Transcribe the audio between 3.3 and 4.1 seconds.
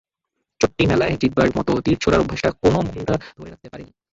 ধরে রাখতে পারেনি।